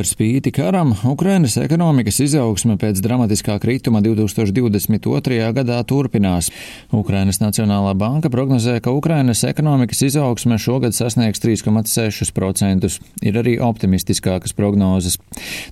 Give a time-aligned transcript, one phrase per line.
[0.00, 5.50] Par spīti karam, Ukrainas ekonomikas izaugsme pēc dramatiskā krituma 2022.
[5.52, 6.46] gadā turpinās.
[6.96, 12.88] Ukrainas Nacionālā banka prognozē, ka Ukrainas ekonomikas izaugsme šogad sasniegs 3,6%.
[13.28, 15.18] Ir arī optimistiskākas prognozes.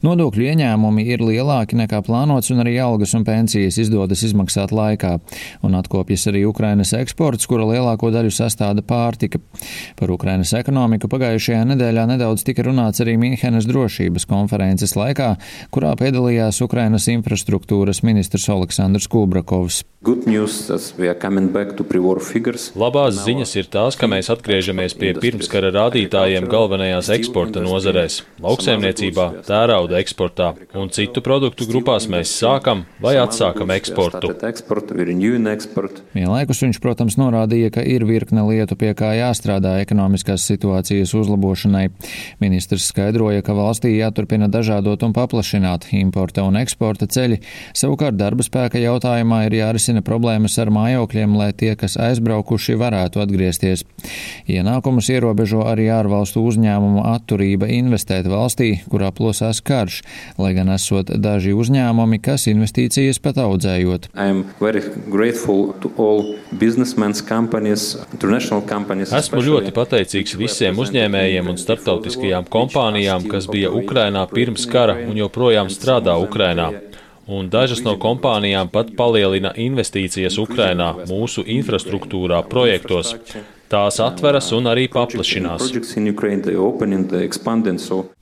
[0.05, 5.15] Nodokļu ieņēmumi ir lielāki nekā plānots, un arī algas un pensijas izdodas izmaksāt laikā.
[5.65, 9.41] Un atkopjas arī Ukrainas eksports, kura lielāko daļu sastāda pārtika.
[9.97, 15.37] Par Ukrainas ekonomiku pagājušajā nedēļā nedaudz tika runāts arī Mīnhenes drošības drošības konferences laikā,
[15.71, 19.85] kurā piedalījās Ukrainas infrastruktūras ministrs Aleksandrs Kubrakovs.
[22.79, 29.99] Labās ziņas ir tās, ka mēs atgriežamies pie pirmskara rādītājiem galvenajās eksporta nozarēs- lauksēmniecībā, tērauda
[29.99, 34.31] eksportā un citu produktu grupās mēs sākam vai atsākam eksportu.
[36.15, 41.91] Vienlaikus viņš, protams, norādīja, ka ir virkne lietu, pie kā jāstrādā ekonomiskās situācijas uzlabošanai.
[42.39, 47.43] Ministrs skaidroja, ka valstī jāturpina dažādot un paplašināt importa un eksporta ceļi,
[47.77, 53.23] savukārt darba spēka jautājumā ir jārisina risina problēmas ar mājokļiem, lai tie, kas aizbraukuši, varētu
[53.23, 53.85] atgriezties.
[54.49, 60.03] Ienākumus ierobežo arī ārvalstu uzņēmumu atturība investēt valstī, kurā plosās karš,
[60.39, 64.11] lai gan esot daži uzņēmumi, kas investīcijas pat audzējot.
[69.19, 73.98] Esmu ļoti pateicīgs visiem uzņēmējiem un starptautiskajām kompānijām, kas bija Ukrainā
[74.33, 76.71] pirms kara un joprojām strādā Ukrainā
[77.29, 83.15] un dažas no kompānijām pat palielina investīcijas Ukrainā mūsu infrastruktūrā projektos.
[83.69, 85.67] Tās atveras un arī paplašinās.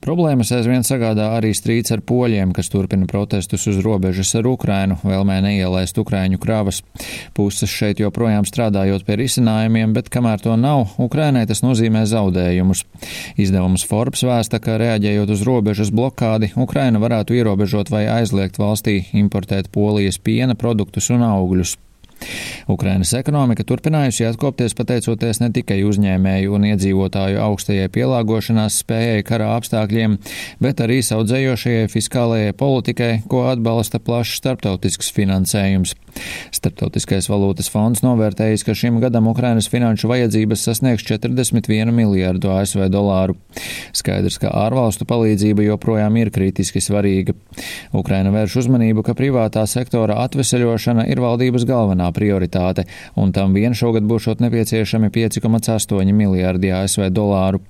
[0.03, 5.37] Problēmas aizvien sagādā arī strīds ar poļiem, kas turpina protestus uz robežas ar Ukrainu, vēlmē
[5.45, 6.81] neielaist Ukraiņu kravas.
[7.37, 12.83] Puses šeit joprojām strādājot pie risinājumiem, bet kamēr to nav, Ukrainai tas nozīmē zaudējumus.
[13.39, 19.71] Izdevums Forbes vēsta, ka reaģējot uz robežas blokādi, Ukraina varētu ierobežot vai aizliegt valstī importēt
[19.71, 21.77] polijas piena produktus un augļus.
[22.67, 30.17] Ukrainas ekonomika turpinājusi atkopties pateicoties ne tikai uzņēmēju un iedzīvotāju augstajai pielāgošanās spējai karā apstākļiem,
[30.63, 35.95] bet arī saudzējošajai fiskālajai politikai, ko atbalsta plašs starptautisks finansējums.
[36.55, 43.37] Starptautiskais valūtas fonds novērtējis, ka šim gadam Ukrainas finanšu vajadzības sasniegs 41 miljārdu ASV dolāru.
[43.95, 47.35] Skaidrs, ka ārvalstu palīdzība joprojām ir kritiski svarīga.
[47.95, 52.85] Ukraina vērš uzmanību, ka privātā sektora atveseļošana ir valdības galvenā galvenā prioritāte,
[53.15, 57.61] un tam vien šogad būšot nepieciešami 5,8 miljārdi ASV dolāru.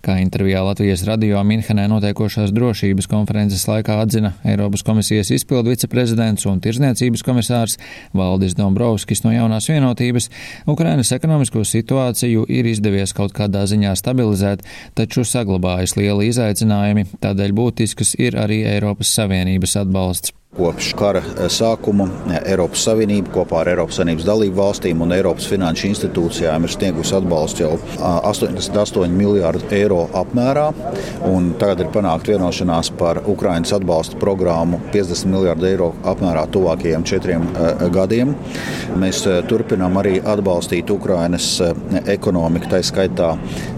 [0.00, 6.60] Kā intervijā Latvijas radio Minhenē notiekošās drošības konferences laikā atzina Eiropas komisijas izpildu viceprezidents un
[6.60, 7.76] tirzniecības komisārs
[8.14, 10.30] Valdis Dombrovskis no jaunās vienotības,
[10.66, 18.16] Ukrainas ekonomisko situāciju ir izdevies kaut kādā ziņā stabilizēt, taču saglabājas lieli izaicinājumi, tādēļ būtisks
[18.18, 20.38] ir arī Eiropas Savienības atbalsts.
[20.56, 25.44] Kopš kara eh, sākuma eh, Eiropas Savienība kopā ar Eiropas Savienības dalību valstīm un Eiropas
[25.50, 30.70] finanšu institūcijām ir sniegusi atbalstu jau 88 miljārdu eiro apmērā.
[31.60, 37.84] Tagad ir panākta vienošanās par Ukraiņas atbalsta programmu 50 miljārdu eiro apmērā tuvākajiem četriem eh,
[37.92, 38.32] gadiem.
[38.98, 39.20] Mēs
[39.52, 41.50] turpinām arī atbalstīt Ukraiņas
[42.08, 43.34] ekonomiku, tā skaitā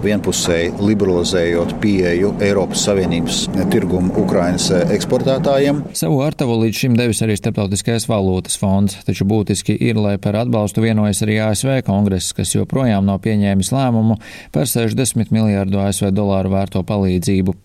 [0.06, 3.42] vienpusēji liberalizējot pieeju Eiropas Savienības
[3.74, 5.84] tirgumu Ukraiņas eksportētājiem.
[5.98, 10.84] Savu artavu līdz šim devis arī Starptautiskais valūtas fonds, taču būtiski ir, lai par atbalstu
[10.84, 14.20] vienojas arī ASV kongress, kas joprojām nav pieņēmis lēmumu
[14.54, 17.56] par 60 miljārdu ASV dolāru vērto palīdzību.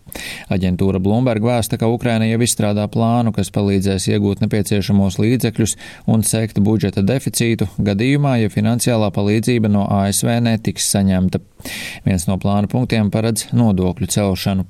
[0.50, 5.78] Aģentūra Bloomberg vēsta, ka Ukraina jau izstrādā plānu, kas palīdzēs iegūt nepieciešamos līdzekļus
[6.10, 11.44] un sekt budžeta deficītu gadījumā, ja finansiālā palīdzība no ASV netiks saņemta.
[12.08, 14.66] Viens no plāna punktiem paredz nodokļu celšanu.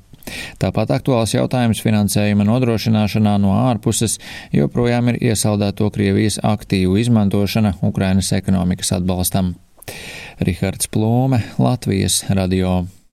[0.61, 4.17] Tāpat aktuāls jautājums finansējuma nodrošināšanā no ārpuses
[4.55, 9.55] joprojām ir iesaldēto Krievijas aktīvu izmantošana Ukrainas ekonomikas atbalstam.
[10.41, 12.83] Rihards Plūme, Latvijas radio.